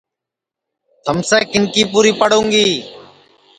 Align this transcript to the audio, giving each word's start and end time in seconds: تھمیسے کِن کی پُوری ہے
تھمیسے 1.03 1.39
کِن 1.51 1.63
کی 1.73 1.83
پُوری 1.91 2.11
ہے 2.53 2.67